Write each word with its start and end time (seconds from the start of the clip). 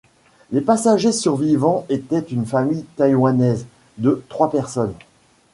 Les 0.51 0.61
passagers 0.61 1.11
survivants 1.11 1.85
étaient 1.89 2.25
une 2.31 2.47
famille 2.47 2.85
taïwanaise 2.97 3.67
de 3.99 4.23
trois 4.29 4.49
personnes. 4.49 4.95